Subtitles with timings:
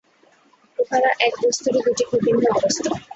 [0.79, 2.89] উহারা এক বস্তুরই দুইটি বিভিন্ন অবস্থা।